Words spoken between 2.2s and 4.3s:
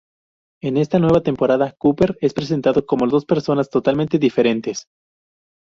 es presentado como dos personas totalmente